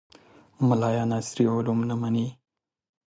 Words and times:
ملایان 0.67 1.11
عصري 1.19 1.45
علوم 1.55 1.79
نه 1.89 1.95
مني 2.01 2.27